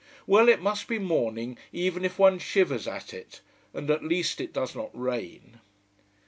[0.25, 3.41] Well, it must be morning, even if one shivers at it.
[3.71, 5.59] And at least it does not rain.